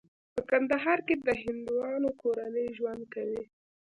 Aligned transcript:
په 0.33 0.41
کندهار 0.49 0.99
کې 1.07 1.15
د 1.25 1.27
هندوانو 1.43 2.09
کورنۍ 2.21 2.67
ژوند 2.77 3.01
کوي. 3.13 3.43